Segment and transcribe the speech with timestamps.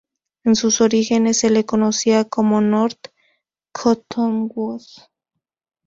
[0.43, 3.09] En sus orígenes se la conocía como North
[3.71, 4.81] Cottonwood.